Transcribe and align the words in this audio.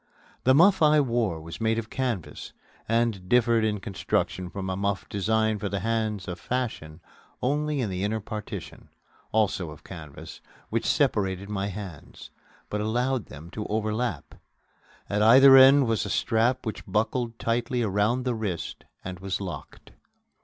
The 0.45 0.55
muff 0.55 0.81
I 0.81 0.99
wore 0.99 1.39
was 1.39 1.61
made 1.61 1.77
of 1.77 1.91
canvas, 1.91 2.53
and 2.89 3.29
differed 3.29 3.63
in 3.63 3.79
construction 3.79 4.49
from 4.49 4.67
a 4.67 4.75
muff 4.75 5.07
designed 5.09 5.59
for 5.59 5.69
the 5.69 5.81
hands 5.81 6.27
of 6.27 6.39
fashion 6.39 7.01
only 7.39 7.81
in 7.81 7.89
the 7.91 8.03
inner 8.03 8.19
partition, 8.19 8.89
also 9.31 9.69
of 9.69 9.83
canvas, 9.83 10.41
which 10.71 10.87
separated 10.87 11.49
my 11.51 11.67
hands, 11.67 12.31
but 12.67 12.81
allowed 12.81 13.27
them 13.27 13.51
to 13.51 13.67
overlap. 13.67 14.33
At 15.07 15.21
either 15.21 15.55
end 15.55 15.85
was 15.85 16.03
a 16.03 16.09
strap 16.09 16.65
which 16.65 16.83
buckled 16.87 17.37
tightly 17.37 17.83
around 17.83 18.23
the 18.23 18.33
wrist 18.33 18.85
and 19.05 19.19
was 19.19 19.39
locked. 19.39 19.91